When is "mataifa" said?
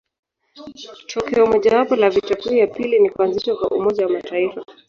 4.11-4.65